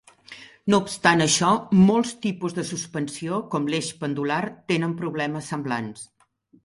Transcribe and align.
No 0.73 0.77
obstant 0.83 1.21
això, 1.25 1.51
molts 1.89 2.13
tipus 2.23 2.57
de 2.59 2.65
suspensió, 2.69 3.37
com 3.55 3.69
l'eix 3.75 3.91
pendular, 4.05 4.43
tenen 4.73 4.97
problemes 5.03 5.53
semblants. 5.55 6.09